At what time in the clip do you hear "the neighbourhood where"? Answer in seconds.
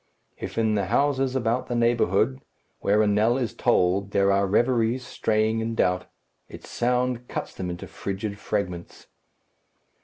1.67-3.03